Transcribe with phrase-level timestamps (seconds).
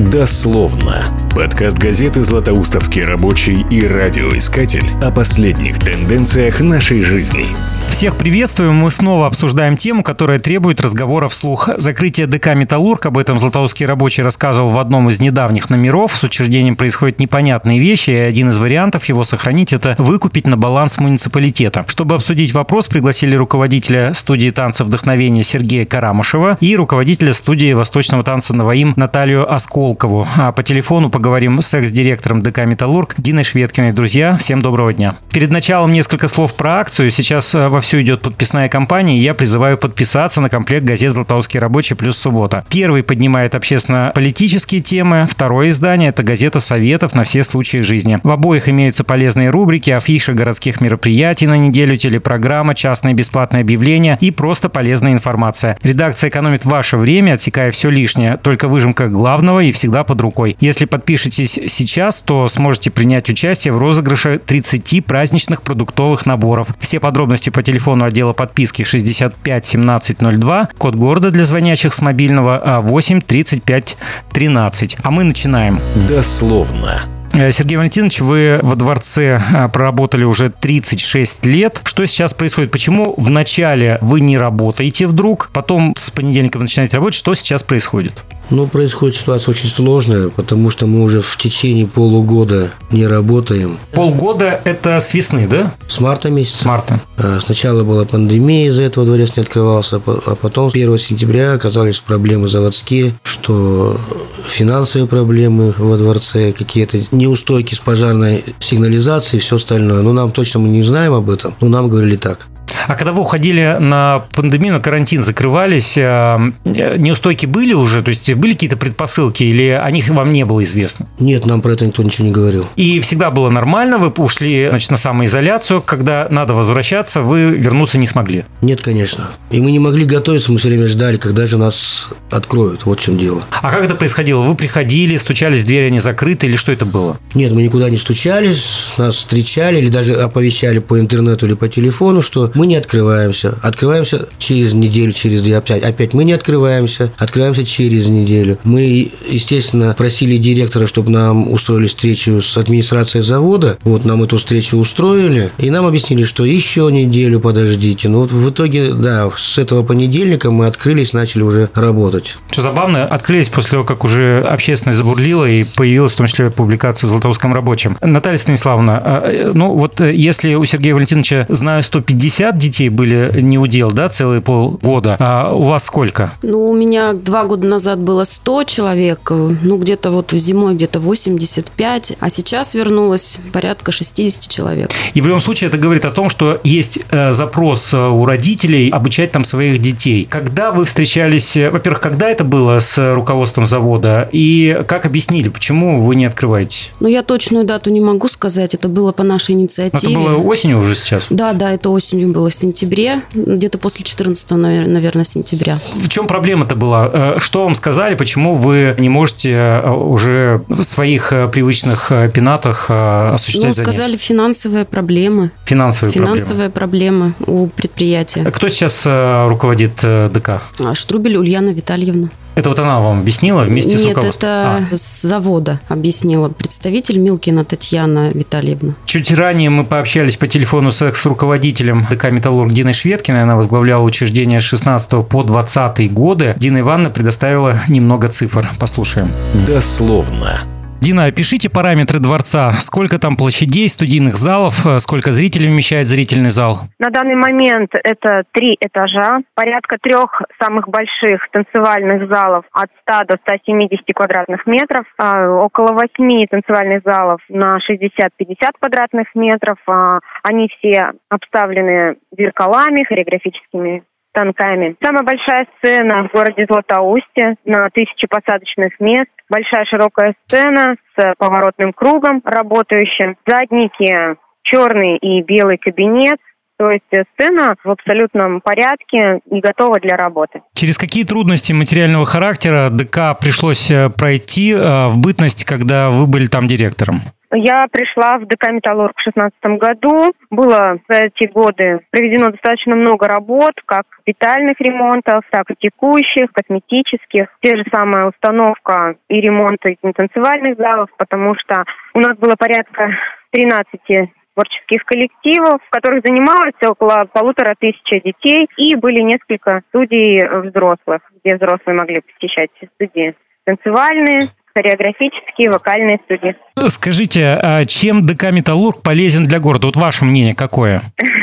[0.00, 1.04] Дословно.
[1.34, 7.44] Подкаст газеты «Златоустовский рабочий» и радиоискатель о последних тенденциях нашей жизни.
[7.90, 8.76] Всех приветствуем.
[8.76, 11.68] Мы снова обсуждаем тему, которая требует разговора вслух.
[11.76, 16.16] Закрытие ДК «Металлург», об этом Златоустский рабочий рассказывал в одном из недавних номеров.
[16.16, 20.98] С учреждением происходят непонятные вещи, и один из вариантов его сохранить– это выкупить на баланс
[20.98, 21.84] муниципалитета.
[21.88, 28.54] Чтобы обсудить вопрос, пригласили руководителя студии танца вдохновения Сергея Карамышева и руководителя студии восточного танца
[28.54, 30.26] «Новоим» Наталью Осколкову.
[30.36, 33.92] А по телефону поговорим с экс-директором ДК «Металлург» Диной Шведкиной.
[33.92, 35.16] Друзья, всем доброго дня.
[35.32, 37.10] Перед началом несколько слов про акцию.
[37.10, 41.58] Сейчас э, во вовсю идет подписная кампания, и я призываю подписаться на комплект газет «Златоустский
[41.58, 42.62] рабочий» плюс «Суббота».
[42.68, 48.20] Первый поднимает общественно-политические темы, второе издание– это газета советов на все случаи жизни.
[48.22, 54.30] В обоих имеются полезные рубрики, афиши городских мероприятий на неделю, телепрограмма, частные бесплатные объявления и
[54.30, 55.78] просто полезная информация.
[55.82, 60.54] Редакция экономит ваше время, отсекая все лишнее, только выжимка главного и всегда под рукой.
[60.60, 66.68] Если подпишетесь сейчас, то сможете принять участие в розыгрыше 30 праздничных продуктовых наборов.
[66.78, 67.69] Все подробности по телефону
[68.06, 73.96] отдела подписки 65 1702, код города для звонящих с мобильного 8 35
[74.32, 74.96] 13.
[75.02, 75.80] А мы начинаем.
[76.08, 77.19] Дословно.
[77.32, 81.80] Э, Сергей Валентинович, вы во дворце э, проработали уже 36 лет.
[81.84, 82.70] Что сейчас происходит?
[82.70, 87.18] Почему вначале вы не работаете вдруг, потом с понедельника вы начинаете работать?
[87.18, 88.24] Что сейчас происходит?
[88.50, 93.78] Ну, происходит ситуация очень сложная, потому что мы уже в течение полугода не работаем.
[93.92, 95.74] Полгода– это с весны, да?
[95.86, 96.58] С марта месяца.
[96.58, 97.00] С марта.
[97.16, 102.48] А, сначала была пандемия, из-за этого дворец не открывался, а потом 1 сентября оказались проблемы
[102.48, 104.00] заводские, что
[104.48, 110.02] финансовые проблемы во дворце, какие-то неустойки с пожарной сигнализацией и все остальное.
[110.02, 112.48] Ну, нам точно мы не знаем об этом, но нам говорили так.
[112.86, 118.02] А когда вы уходили на пандемию, на карантин, закрывались, э, неустойки были уже?
[118.02, 121.06] То есть были какие-то предпосылки или о них вам не было известно?
[121.18, 122.66] Нет, нам про это никто ничего не говорил.
[122.76, 123.98] И всегда было нормально?
[123.98, 128.44] Вы ушли значит, на самоизоляцию, когда надо возвращаться, вы вернуться не смогли?
[128.60, 129.30] Нет, конечно.
[129.50, 132.86] И мы не могли готовиться, мы все время ждали, когда же нас откроют.
[132.86, 133.42] Вот в чем дело.
[133.50, 134.40] А как это происходило?
[134.42, 137.18] Вы приходили, стучались, двери они закрыты или что это было?
[137.34, 142.22] Нет, мы никуда не стучались, нас встречали или даже оповещали по интернету или по телефону,
[142.22, 143.58] что мы не открываемся.
[143.62, 147.12] Открываемся через неделю, через две, опять, опять мы не открываемся.
[147.18, 148.58] Открываемся через неделю.
[148.64, 153.76] Мы, естественно, просили директора, чтобы нам устроили встречу с администрацией завода.
[153.82, 155.50] Вот нам эту встречу устроили.
[155.58, 158.08] И нам объяснили, что еще неделю подождите.
[158.08, 162.36] Ну, вот в итоге, да, с этого понедельника мы открылись, начали уже работать.
[162.50, 167.08] Что забавно, открылись после того, как уже общественность забурлила и появилась в том числе публикация
[167.08, 167.96] в «Златоустском рабочем».
[168.00, 173.40] Наталья Станиславовна, а, э, ну вот э, если у Сергея Валентиновича, знаю, 150 детей были
[173.40, 175.16] не удел, да, целые полгода.
[175.18, 176.32] А у вас сколько?
[176.42, 182.16] Ну, у меня два года назад было 100 человек, ну, где-то вот зимой где-то 85,
[182.20, 184.90] а сейчас вернулось порядка 60 человек.
[185.14, 188.90] И в любом случае это говорит о том, что есть э, запрос э, у родителей
[188.90, 190.26] обучать там своих детей.
[190.28, 196.02] Когда вы встречались, э, во-первых, когда это было с руководством завода, и как объяснили, почему
[196.02, 196.90] вы не открываете?
[197.00, 200.12] Ну, я точную дату не могу сказать, это было по нашей инициативе.
[200.12, 201.26] Это было осенью уже сейчас?
[201.30, 205.78] Да, да, это осенью было, сентябре, где-то после 14, наверное, сентября.
[205.94, 207.10] В чем проблема-то была?
[207.12, 212.90] Э, что вам сказали, почему вы не можете э, уже в своих э, привычных пенатах
[212.90, 215.50] осуществлять ну, сказали финансовые проблемы.
[215.64, 217.34] Финансовые, финансовые проблемы.
[217.40, 218.44] проблемы у предприятия.
[218.44, 220.62] Кто сейчас руководит ДК?
[220.78, 222.30] А, Штрубель Ульяна Витальевна.
[222.54, 224.50] Это вот она вам объяснила вместе Нет, с руководством?
[224.50, 224.96] Нет, это а.
[224.96, 228.94] с завода объяснила представитель Милкина Татьяна Витальевна.
[229.06, 233.42] Чуть ранее мы пообщались по телефону с экс-руководителем ДК «Металлург» Диной Шведкиной.
[233.42, 236.54] Она возглавляла учреждение с 16 по 20 годы.
[236.58, 238.68] Дина Ивановна предоставила немного цифр.
[238.78, 239.30] Послушаем.
[239.66, 240.60] Дословно.
[241.00, 242.72] Дина, опишите параметры дворца.
[242.72, 246.80] Сколько там площадей, студийных залов, э, сколько зрителей вмещает зрительный зал?
[246.98, 253.38] На данный момент это три этажа, порядка трех самых больших танцевальных залов от 100 до
[253.40, 259.78] 170 квадратных метров, а, около восьми танцевальных залов на 60-50 квадратных метров.
[259.86, 264.96] А, они все обставлены зеркалами, хореографическими станками.
[265.02, 269.30] Самая большая сцена в городе Златоусте на тысячи посадочных мест.
[269.48, 273.36] Большая широкая сцена с поворотным кругом работающим.
[273.46, 276.38] Задники черный и белый кабинет
[276.80, 277.04] То есть
[277.34, 280.62] сцена в абсолютном порядке и готова для работы.
[280.72, 286.46] Через какие трудности материального характера ДК пришлось э, пройти э, в бытность, когда вы были
[286.46, 287.20] там директором?
[287.52, 290.32] Я пришла в ДК «Металлург» в 2016 году.
[290.48, 297.48] Было за эти годы проведено достаточно много работ, как капитальных ремонтов, так и текущих, косметических.
[297.60, 301.84] Те же самая установка и ремонты танцевальных залов, потому что
[302.14, 303.10] у нас было порядка
[303.50, 304.30] 13
[304.60, 311.56] творческих коллективов, в которых занималось около полутора тысяч детей, и были несколько студий взрослых, где
[311.56, 313.34] взрослые могли посещать студии
[313.64, 316.56] танцевальные, хореографические, вокальные студии.
[316.88, 319.86] Скажите, а чем ДК «Металлург» полезен для города?
[319.86, 321.02] Вот ваше мнение какое?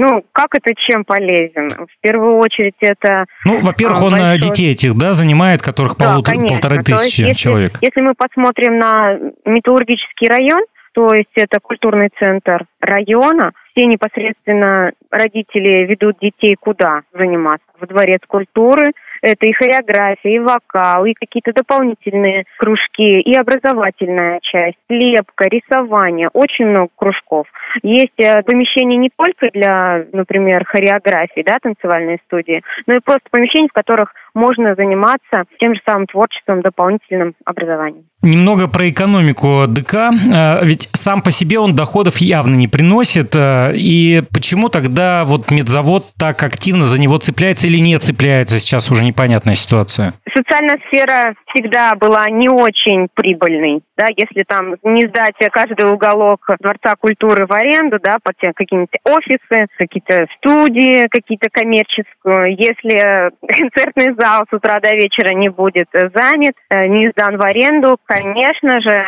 [0.00, 1.70] Ну, как это чем полезен?
[1.70, 3.24] В первую очередь это...
[3.44, 4.38] Ну, во-первых, он большой...
[4.38, 6.56] детей этих, да, занимает, которых да, полутора, конечно.
[6.56, 7.78] полторы То есть, тысячи если, человек.
[7.80, 10.62] Если мы посмотрим на металлургический район,
[10.98, 13.52] то есть это культурный центр района.
[13.70, 17.68] Все непосредственно родители ведут детей куда заниматься?
[17.78, 18.90] В дворец культуры.
[19.22, 26.30] Это и хореография, и вокал, и какие-то дополнительные кружки, и образовательная часть, лепка, рисование.
[26.32, 27.46] Очень много кружков.
[27.82, 33.68] Есть э, помещения не только для, например, хореографии, да, танцевальные студии, но и просто помещения,
[33.68, 38.04] в которых можно заниматься тем же самым творчеством, дополнительным образованием.
[38.22, 39.94] Немного про экономику ДК.
[39.94, 43.34] Э, ведь сам по себе он доходов явно не приносит.
[43.36, 48.58] э, И почему тогда вот медзавод так активно за него цепляется или не цепляется?
[48.58, 50.14] Сейчас уже непонятная ситуация.
[50.36, 53.82] Социальная сфера всегда была не очень прибыльной.
[53.96, 59.66] Да, если там не сдать каждый уголок Дворца культуры в аренду, да, под какие-нибудь офисы,
[59.76, 62.54] какие-то студии, какие-то коммерческие.
[62.56, 67.96] Если концертный зал с утра до вечера не будет занят, э, не сдан в аренду,
[68.04, 69.04] конечно же,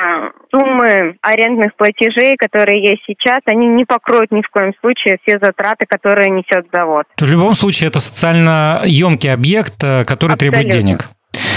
[0.51, 5.87] суммы арендных платежей, которые есть сейчас, они не покроют ни в коем случае все затраты,
[5.87, 7.05] которые несет завод.
[7.19, 10.89] В любом случае, это социально емкий объект, э, который требует Абсолютно.
[10.89, 11.09] денег.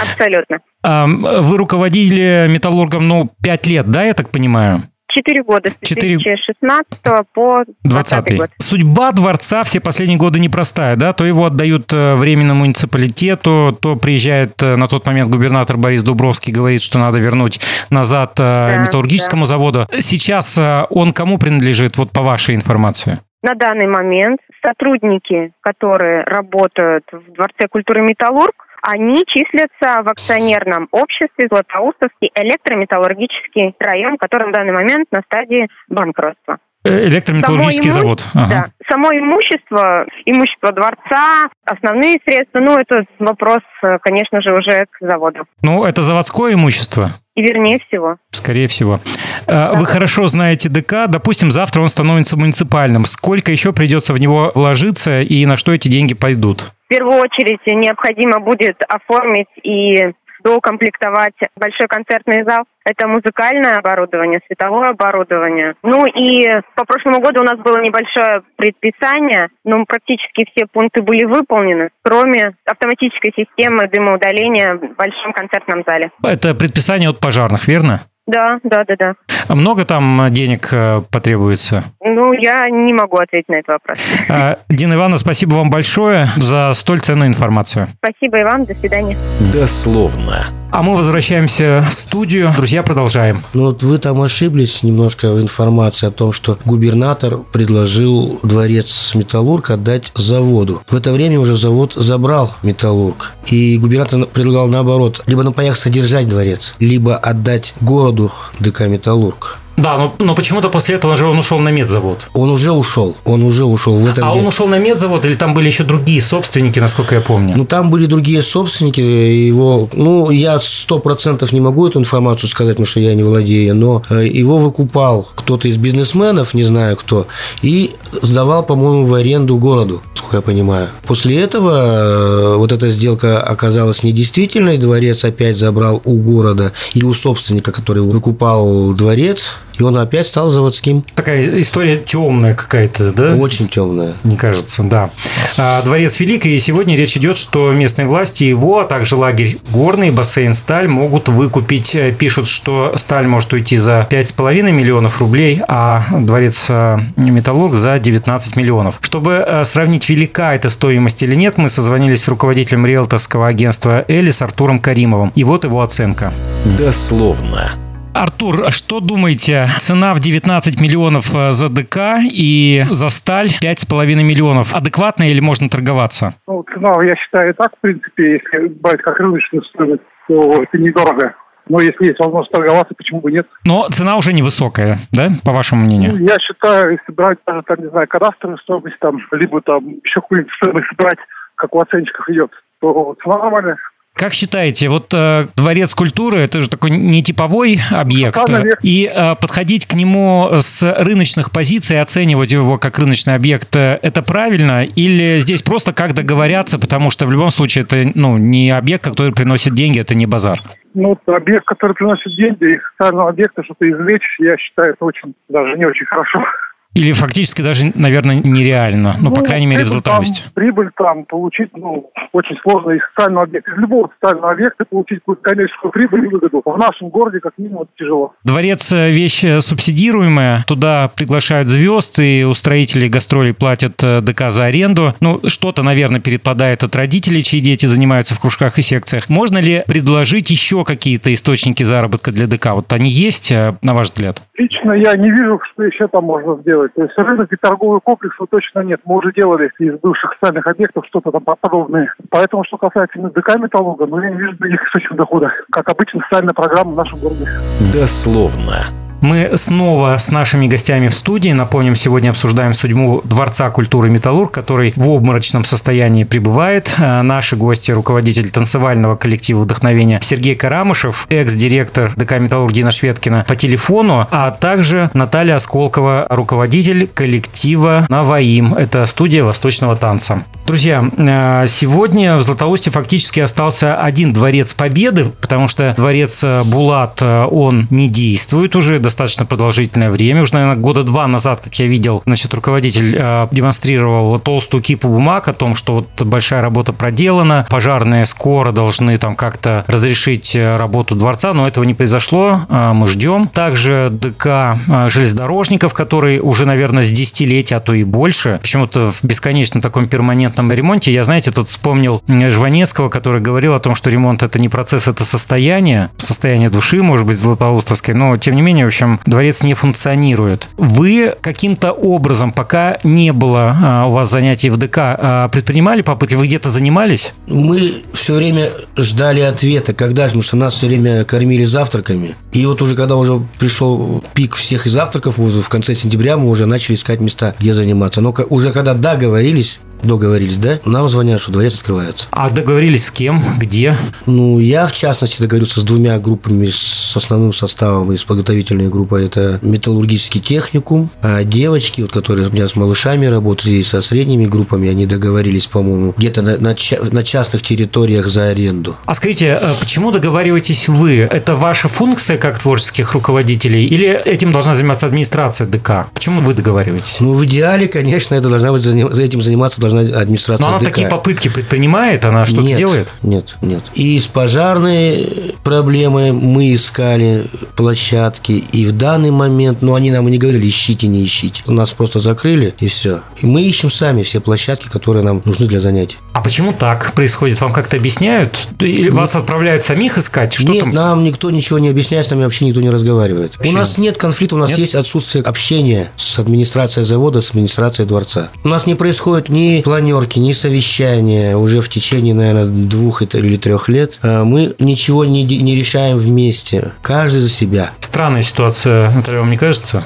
[0.02, 0.60] Абсолютно.
[0.84, 4.84] Вы руководили металлургом, ну, пять лет, да, я так понимаю?
[5.14, 6.88] Четыре года, с Четыре- 2016
[7.34, 8.50] по 2020 20 год.
[8.58, 11.14] Судьба дворца все последние годы непростая, да?
[11.14, 16.52] То его отдают э, временному муниципалитету, то приезжает э, на тот момент губернатор Борис Дубровский,
[16.52, 17.60] говорит, что надо вернуть
[17.92, 19.88] назад э, металлургическому заводу.
[20.00, 23.20] Сейчас он кому принадлежит, вот по вашей информации?
[23.44, 28.56] На данный момент сотрудники, которые работают в Дворце культуры «Металлург»,
[28.86, 36.58] они числятся в акционерном обществе Златоустовский электрометаллургический район, который на данный момент на стадии банкротства.
[36.86, 38.30] Э, Электрометаллургический Само иму- завод.
[38.34, 38.50] Ага.
[38.52, 38.66] Да.
[38.92, 45.46] Само имущество, имущество дворца, основные средства, ну, это вопрос, э, конечно же, уже к заводу.
[45.62, 47.12] Ну, это заводское имущество?
[47.36, 48.18] И вернее всего.
[48.32, 49.00] Скорее всего.
[49.48, 51.08] Э, Вы хорошо знаете ДК.
[51.08, 53.06] Допустим, завтра он становится муниципальным.
[53.06, 56.74] Сколько еще придется в него вложиться и на что эти деньги пойдут?
[56.94, 60.14] Первую очередь необходимо будет оформить и
[60.44, 62.66] доукомплектовать большой концертный зал.
[62.86, 65.74] Это музыкальное оборудование, световое оборудование.
[65.82, 71.24] Ну и по прошлому году у нас было небольшое предписание, но практически все пункты были
[71.24, 76.12] выполнены, кроме автоматической системы дымоудаления в большом концертном зале.
[76.24, 78.02] Это предписание от пожарных, верно?
[78.26, 79.14] Да, да, да, да.
[79.48, 81.84] А Много там денег э, потребуется?
[82.02, 84.00] Ну, я не могу ответить на этот вопрос.
[84.30, 87.88] А, Дина Ивановна, спасибо вам большое за столь ценную информацию.
[87.98, 88.66] Спасибо и вам.
[88.66, 89.18] До свидания.
[89.52, 90.63] Дословно.
[90.74, 92.52] А мы возвращаемся в студию.
[92.58, 93.44] Друзья, продолжаем.
[93.54, 99.70] Ну вот вы там ошиблись немножко в информации о том, что губернатор предложил дворец Металлург
[99.70, 100.82] отдать заводу.
[100.90, 103.34] В это время уже завод забрал Металлург.
[103.46, 109.60] И губернатор предлагал наоборот, либо на паях содержать дворец, либо отдать городу ДК Металлург.
[109.78, 112.30] Да, но, но почему-то после этого же он ушел на медзавод.
[112.34, 115.54] Он уже ушел, он уже ушел в это А он ушел на медзавод или там
[115.54, 117.56] были еще другие собственники, насколько я помню?
[117.58, 122.76] Ну, там были другие собственники, его, ну, я сто процентов не могу эту информацию сказать,
[122.76, 127.28] потому что я не владею, но э, его выкупал кто-то из бизнесменов, не знаю кто,
[127.62, 130.88] и сдавал, по-моему, в аренду городу, сколько я понимаю.
[131.06, 137.14] После этого э, вот эта сделка оказалась недействительной, дворец опять забрал у города или у
[137.14, 141.04] собственника, который выкупал дворец, и он опять стал заводским.
[141.16, 143.36] Такая история темная какая-то, да?
[143.36, 144.14] Очень темная.
[144.24, 145.10] Мне кажется, да.
[145.58, 150.12] А, Дворец Великий, и сегодня речь идет, что местные власти его, а также лагерь Горный,
[150.12, 151.96] бассейн Сталь могут выкупить.
[151.96, 158.00] Э, Пишут, что Сталь может уйти за 5,5 миллионов рублей, а Дворец э, Металлург за
[158.00, 159.00] 19 миллионов.
[159.02, 164.42] Чтобы э, сравнить, велика эта стоимость или нет, мы созвонились с руководителем риэлторского агентства «Элис»
[164.42, 165.32] Артуром Каримовым.
[165.36, 166.34] И вот его оценка.
[166.78, 167.83] Дословно.
[168.14, 169.68] Артур, что думаете?
[169.80, 174.74] Цена в 19 миллионов э, за ДК и за сталь 5,5 миллионов.
[174.76, 176.36] Адекватная или можно торговаться?
[176.48, 181.36] Ну, цена, я считаю, так, в принципе, если брать как рыночную стоимость, то это недорого.
[181.68, 183.48] Но если есть возможность торговаться, почему бы нет?
[183.66, 186.12] Но цена уже невысокая, да, по вашему мнению?
[186.14, 190.22] Ну, я считаю, если брать даже, там, не знаю, кадастровую стоимость, там, либо там еще
[190.22, 191.20] какую-нибудь стоимость брать,
[191.56, 193.78] как у оценщиков идет, то цена нормальная.
[194.16, 198.40] Как считаете, вот э, дворец культуры это же такой нетиповой объект,
[198.84, 204.22] и э, подходить к нему с рыночных позиций, оценивать его как рыночный объект, э, это
[204.22, 204.84] правильно?
[204.84, 209.34] Или здесь просто как договорятся, потому что в любом случае это ну, не объект, который
[209.34, 210.60] приносит деньги, это не базар?
[210.94, 215.76] Ну, объект, который приносит деньги, из социального объекта что-то извлечь, я считаю, это очень, даже
[215.76, 216.46] не очень хорошо.
[216.94, 220.44] Или фактически даже, наверное, нереально, ну, ну по крайней мере, в Златоусте.
[220.44, 223.72] Там, прибыль там получить, ну, очень сложно из социального объекта.
[223.72, 226.62] Из любого социального объекта получить какую-то коммерческую прибыль и выгоду.
[226.64, 228.34] В нашем городе, как минимум, тяжело.
[228.44, 230.64] Дворец– вещь субсидируемая.
[230.68, 235.16] Туда приглашают звезд, и устроители гастролей платят э, ДК за аренду.
[235.20, 239.30] Ну, что-то, наверное, перепадает от родителей, чьи дети занимаются в кружках и секциях.
[239.30, 242.68] Можно ли предложить еще какие-то источники заработка для ДК?
[242.74, 244.42] Вот они есть, э, на ваш взгляд?
[244.58, 246.94] Лично я не вижу, что еще там можно сделать делать.
[246.96, 249.02] То есть рынок и торговый комплекс точно нет.
[249.06, 252.14] Мы уже делали из бывших социальных объектов что-то там подобное.
[252.30, 255.52] Поэтому, что касается ДК «Металлурга», ну, я не вижу других источников дохода.
[255.72, 257.46] Как обычно, социальная программа в нашем городе.
[257.94, 259.03] Дословно.
[259.24, 261.54] Мы снова с нашими гостями в студии.
[261.54, 266.94] Напомним, сегодня обсуждаем судьбу Дворца культуры «Металлург», который в обморочном состоянии пребывает.
[267.00, 273.56] Э, наши гости– руководитель танцевального коллектива «Вдохновение» Сергей Карамышев, экс-директор ДК «Металлург» Дина Шведкина по
[273.56, 278.74] телефону, а также Наталья Осколкова, руководитель коллектива «Наваим».
[278.74, 280.44] Это студия восточного танца.
[280.66, 287.46] Друзья, э, сегодня в Златоусте фактически остался один дворец Победы, потому что дворец Булат, э,
[287.52, 290.42] он не действует уже, достаточно продолжительное время.
[290.42, 295.50] Уже, наверное, года два назад, как я видел, значит, руководитель э, демонстрировал толстую кипу бумаг
[295.50, 301.16] о том, что вот большая работа проделана, пожарные скоро должны там как-то разрешить э, работу
[301.16, 303.50] дворца, но этого не произошло, э, мы ждем.
[303.50, 309.26] Также ДК э, железнодорожников, который уже, наверное, с десятилетия, а то и больше, почему-то в
[309.26, 311.14] бесконечном таком перманентном ремонте.
[311.14, 315.26] Я, знаете, тут вспомнил Жванецкого, который говорил о том, что ремонт это не процесс, это
[315.26, 320.70] состояние, состояние души, может быть, златоустовской, но тем не менее, в общем, дворец не функционирует.
[320.78, 326.36] Вы каким-то образом, пока не было а, у вас занятий в ДК, а, предпринимали попытки?
[326.36, 327.34] Вы где-то занимались?
[327.48, 332.36] Мы все время ждали ответа, когда же, потому что нас все время кормили завтраками.
[332.52, 336.96] И вот уже когда уже пришел пик всех завтраков, в конце сентября мы уже начали
[336.96, 338.22] искать места, где заниматься.
[338.22, 340.80] Но уже когда договорились, договорились, да?
[340.86, 342.28] Нам звонят, что дворец открывается.
[342.32, 343.44] А договорились с кем?
[343.58, 343.96] Где?
[344.26, 349.22] Ну, я, в частности, договорился с двумя группами, с основным составом из подготовительной группы.
[349.24, 351.10] Это металлургический техникум.
[351.22, 355.68] А девочки, вот, которые у меня с малышами работали, и со средними группами, они договорились,
[355.68, 356.76] по-моему, где-то на, на,
[357.12, 358.96] на частных территориях за аренду.
[359.06, 361.20] А скажите, э, почему договариваетесь вы?
[361.20, 363.86] Это ваша функция как творческих руководителей?
[363.86, 366.08] Или этим должна заниматься администрация ДК?
[366.14, 367.18] Почему вы договариваетесь?
[367.20, 370.80] Ну, в идеале, конечно, это должна быть, за этим заниматься должна должна администрация Но она
[370.80, 370.90] ДК.
[370.90, 373.08] такие попытки предпринимает, она что-то нет, делает?
[373.22, 373.84] Нет, нет.
[373.94, 377.46] И с пожарной проблемы мы искали
[377.76, 381.64] площадки, и в данный момент, ну, они нам и не говорили, ищите, не ищите.
[381.68, 383.22] Нас просто закрыли, и все.
[383.42, 386.18] И мы ищем сами все площадки, которые нам нужны для занятий.
[386.34, 387.62] А почему так происходит?
[387.62, 388.68] Вам как-то объясняют?
[388.80, 389.14] Или нет.
[389.14, 390.54] вас отправляют самих искать?
[390.54, 390.94] Что нет, там?
[390.94, 393.58] нам никто ничего не объясняет, с нами вообще никто не разговаривает.
[393.58, 393.72] Вообще?
[393.72, 394.80] У нас нет конфликта, у нас нет?
[394.80, 398.50] есть отсутствие общения с администрацией завода, с администрацией дворца.
[398.64, 403.90] У нас не происходит ни планерки, ни совещания уже в течение, наверное, двух или трех
[403.90, 404.20] лет.
[404.22, 406.92] А мы ничего не, не решаем вместе.
[407.02, 407.92] Каждый за себя.
[408.00, 410.04] Странная ситуация, Наталья, вам не кажется?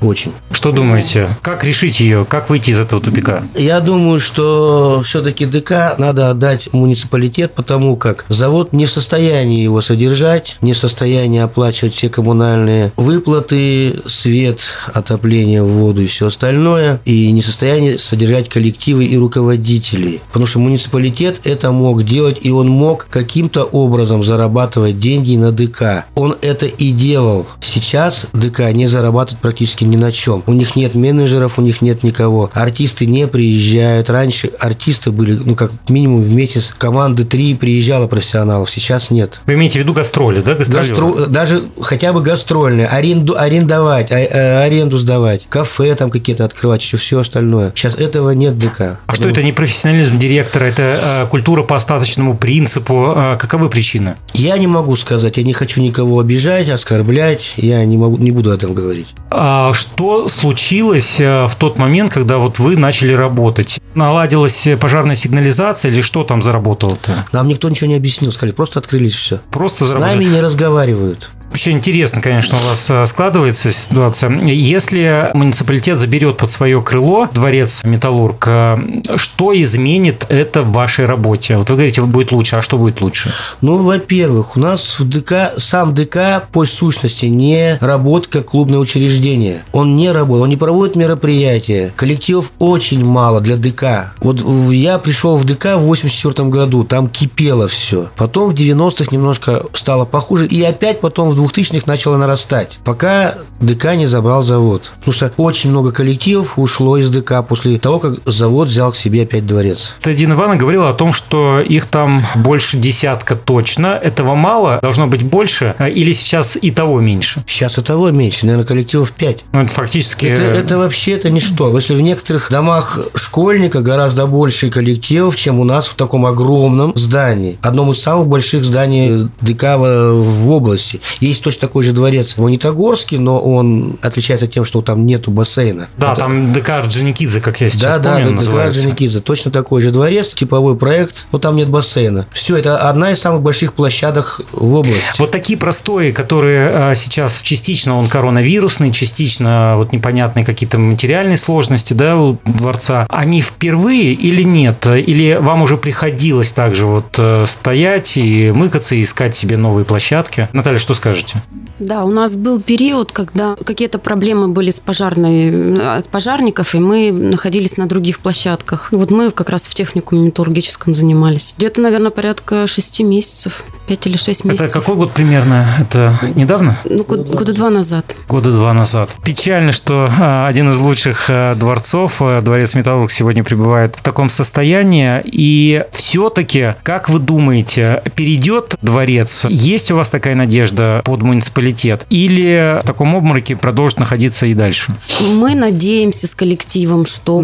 [0.00, 0.32] Очень.
[0.50, 1.28] Что думаете?
[1.42, 2.26] Как решить ее?
[2.28, 3.42] Как выйти из этого тупика?
[3.54, 9.80] Я думаю, что все-таки ДК надо отдать муниципалитет, потому как завод не в состоянии его
[9.80, 14.60] содержать, не в состоянии оплачивать все коммунальные выплаты, свет,
[14.92, 20.20] отопление, воду и все остальное, и не в состоянии содержать коллективы и руководителей.
[20.28, 26.06] Потому что муниципалитет это мог делать, и он мог каким-то образом зарабатывать деньги на ДК.
[26.14, 27.46] Он это и делал.
[27.60, 30.42] Сейчас ДК не зарабатывает практически ни ни на чем.
[30.46, 32.50] У них нет менеджеров, у них нет никого.
[32.52, 34.10] Артисты не приезжают.
[34.10, 38.70] Раньше артисты были, ну, как минимум в месяц команды три приезжало профессионалов.
[38.70, 39.40] Сейчас нет.
[39.46, 40.54] Вы имеете в виду гастроли, да?
[40.54, 41.26] Гастро...
[41.26, 42.86] Даже хотя бы гастрольные.
[42.86, 45.46] Аренду, арендовать, а, а, аренду сдавать.
[45.48, 47.72] Кафе там какие-то открывать, еще все остальное.
[47.74, 48.80] Сейчас этого нет ДК.
[48.80, 49.16] А Потому...
[49.16, 53.12] что это не профессионализм директора, это э, культура по остаточному принципу?
[53.16, 54.16] Э, каковы причины?
[54.34, 55.38] Я не могу сказать.
[55.38, 57.54] Я не хочу никого обижать, оскорблять.
[57.56, 59.08] Я не, могу, не буду о этом говорить.
[59.30, 63.78] А что случилось в тот момент, когда вот вы начали работать?
[63.94, 67.24] Наладилась пожарная сигнализация или что там заработало-то?
[67.32, 68.32] Нам никто ничего не объяснил.
[68.32, 69.40] Сказали, просто открылись все.
[69.50, 71.30] Просто С нами не разговаривают.
[71.50, 74.30] Вообще интересно, конечно, у вас э, складывается ситуация.
[74.44, 78.78] Если муниципалитет заберет под свое крыло дворец Металлург, э,
[79.16, 81.56] что изменит это в вашей работе?
[81.56, 83.32] Вот вы говорите, будет лучше, а что будет лучше?
[83.60, 89.62] Ну, во-первых, у нас в ДК, сам ДК по сущности не работает как клубное учреждение.
[89.72, 91.92] Он не работает, он не проводит мероприятия.
[91.96, 94.12] Коллективов очень мало для ДК.
[94.20, 98.08] Вот я пришел в ДК в 84 году, там кипело все.
[98.16, 103.94] Потом в 90-х немножко стало похуже, и опять потом в 2000-х начало нарастать, пока ДК
[103.94, 104.92] не забрал завод.
[104.98, 109.22] Потому что очень много коллективов ушло из ДК после того, как завод взял к себе
[109.22, 109.94] опять дворец.
[110.04, 113.88] Дина Ивановна говорила о том, что их там больше десятка точно.
[113.88, 114.78] Этого мало?
[114.82, 115.74] Должно быть больше?
[115.78, 117.42] Или сейчас и того меньше?
[117.46, 118.46] Сейчас и того меньше.
[118.46, 119.44] Наверное, коллективов 5.
[119.52, 120.26] Ну, это фактически...
[120.26, 121.74] Это, это вообще это ничто.
[121.74, 127.58] Если в некоторых домах школьника гораздо больше коллективов, чем у нас в таком огромном здании.
[127.62, 131.00] Одном из самых больших зданий ДК в области.
[131.26, 135.88] Есть точно такой же дворец в Монитогорске, но он отличается тем, что там нету бассейна.
[135.96, 136.22] Да, Это...
[136.22, 139.20] там ДК Орджоникидзе, как я сейчас да, помню, да, ДК Орджоникидзе.
[139.20, 142.26] Точно такой же дворец, типовой проект, но там нет бассейна.
[142.32, 145.18] Все, это одна из самых больших площадок в области.
[145.18, 151.92] Вот такие простые, которые а, сейчас частично он коронавирусный, частично вот непонятные какие-то материальные сложности,
[151.92, 154.86] да, у дворца, они впервые или нет?
[154.86, 160.48] Или вам уже приходилось также вот э, стоять и мыкаться и искать себе новые площадки?
[160.52, 161.15] Наталья, что скажешь?
[161.20, 161.42] Скажете?
[161.78, 167.12] Да, у нас был период, когда какие-то проблемы были с пожарной, от пожарников, и мы
[167.12, 168.88] находились на других площадках.
[168.92, 171.54] Вот мы как раз в техникуме металлургическом занимались.
[171.58, 173.64] Где-то, наверное, порядка шести месяцев.
[173.86, 174.68] 5 или 6 месяцев.
[174.68, 175.66] Это какой год примерно?
[175.78, 176.76] Это недавно?
[176.84, 178.16] Ну, год, года два назад.
[178.28, 179.10] Года два назад.
[179.24, 185.22] Печально, что а, один из лучших а, дворцов, дворец Металлург, сегодня пребывает в таком состоянии.
[185.24, 189.46] И все-таки, как вы думаете, перейдет дворец?
[189.48, 192.06] Есть у вас такая надежда под муниципалитет?
[192.10, 194.94] Или в таком обмороке продолжит находиться и дальше?
[195.32, 197.42] Мы надеемся с коллективом, что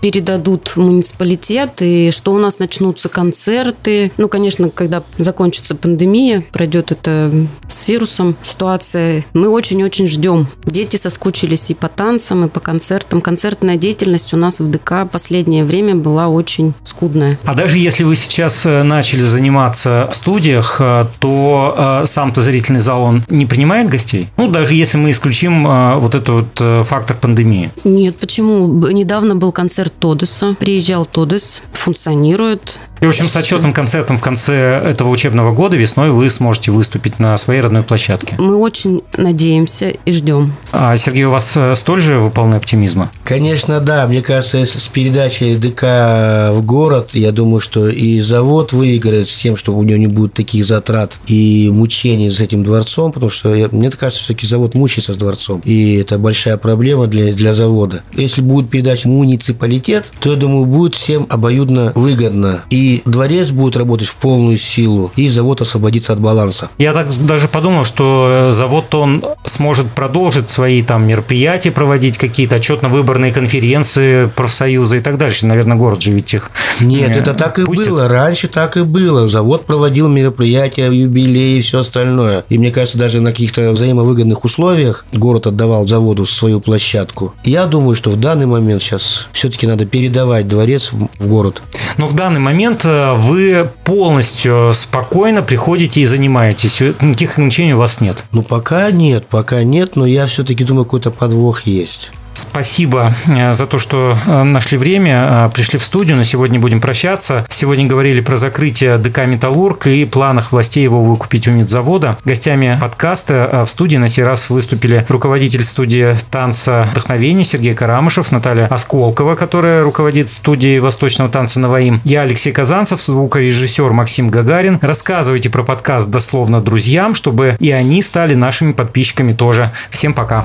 [0.00, 4.12] передадут в муниципалитет, и что у нас начнутся концерты.
[4.16, 7.32] Ну, конечно, когда закончится закончится пандемия, пройдет это
[7.68, 10.46] с вирусом ситуация, мы очень-очень ждем.
[10.64, 13.20] Дети соскучились и по танцам, и по концертам.
[13.20, 17.40] Концертная деятельность у нас в ДК последнее время была очень скудная.
[17.44, 22.80] А даже если вы сейчас э, начали заниматься в студиях, э, то э, сам-то зрительный
[22.80, 24.28] зал, он не принимает гостей?
[24.36, 25.64] Ну, даже если мы исключим
[26.00, 27.70] вот этот вот фактор пандемии.
[27.84, 28.66] Нет, почему?
[28.88, 30.56] Недавно был концерт Тодеса.
[30.58, 32.78] Приезжал Тодес, функционирует.
[33.00, 37.18] И, в общем, с отчетным концертом в конце этого учебного года весной вы сможете выступить
[37.18, 38.36] на своей родной площадке.
[38.38, 40.54] Мы очень надеемся и ждем.
[40.70, 43.10] А, Сергей, у вас э, столь же вы полны оптимизма?
[43.24, 44.06] Конечно, да.
[44.06, 49.56] Мне кажется, с передачей ДК в город, я думаю, что и завод выиграет с тем,
[49.56, 53.68] что у него не будет таких затрат и мучений с этим дворцом, потому что я,
[53.70, 55.60] мне кажется, все-таки завод мучается с дворцом.
[55.64, 58.02] И это большая проблема для, для завода.
[58.14, 62.62] Если будет передача муниципалитет, то, я думаю, будет всем обоюдно выгодно.
[62.70, 66.70] И дворец будет работать в полную силу, и завод освободится от баланса.
[66.78, 72.56] Я так даже подумал, что э, завод он сможет продолжить свои там мероприятия проводить, какие-то
[72.56, 75.46] отчетно-выборные конференции, профсоюзы и так дальше.
[75.46, 77.88] Наверное, город же ведь их Нет, это так и пустит.
[77.88, 78.08] было.
[78.08, 79.28] Раньше так и было.
[79.28, 82.44] Завод проводил мероприятия, юбилеи и все остальное.
[82.48, 87.34] И мне кажется, даже на каких-то взаимовыгодных условиях город отдавал заводу свою площадку.
[87.44, 91.62] Я думаю, что в данный момент сейчас все-таки надо передавать дворец в город.
[91.96, 96.80] Но в данный момент Э, вы полностью спокойно приходите и занимаетесь.
[96.80, 98.24] Никаких ограничений у вас нет?
[98.32, 102.10] Ну, пока нет, пока нет, но я все-таки думаю, какой-то подвох есть.
[102.42, 106.16] Спасибо э, за то, что э, нашли время, э, пришли в студию.
[106.16, 107.46] На сегодня будем прощаться.
[107.48, 112.18] Сегодня говорили про закрытие ДК «Металлург» и планах властей его выкупить у медзавода.
[112.24, 118.66] Гостями подкаста в студии на сей раз выступили руководитель студии танца «Вдохновение» Сергей Карамышев, Наталья
[118.66, 122.00] Осколкова, которая руководит студией восточного танца «Наваим».
[122.04, 124.80] Я Алексей Казанцев, звукорежиссер Максим Гагарин.
[124.82, 129.70] Рассказывайте про подкаст дословно друзьям, чтобы и они стали нашими подписчиками тоже.
[129.90, 130.44] Всем пока.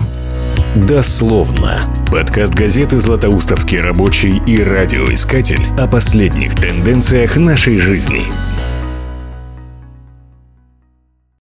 [0.86, 1.82] «Дословно».
[2.12, 8.22] Подкаст газеты «Златоустовский рабочий» и радиоискатель о последних тенденциях нашей жизни–